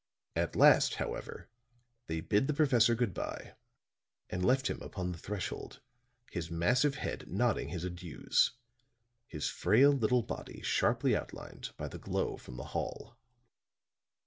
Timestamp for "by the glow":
11.77-12.35